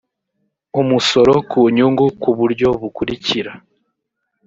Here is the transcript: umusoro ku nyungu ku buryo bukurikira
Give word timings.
umusoro 0.81 1.33
ku 1.49 1.59
nyungu 1.75 2.05
ku 2.21 2.29
buryo 2.37 2.69
bukurikira 2.81 3.51